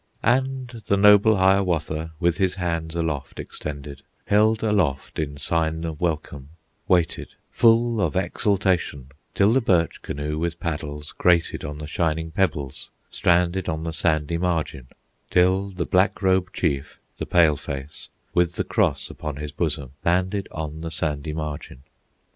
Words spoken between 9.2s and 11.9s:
Till the birch canoe with paddles Grated on the